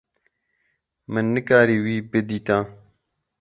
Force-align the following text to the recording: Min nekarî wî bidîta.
Min 1.11 1.25
nekarî 1.33 1.77
wî 1.85 1.95
bidîta. 2.11 2.59